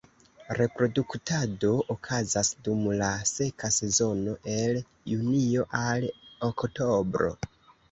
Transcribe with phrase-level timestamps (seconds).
[0.59, 6.11] Reproduktado okazas dum la seka sezono el junio al
[6.51, 7.33] oktobro.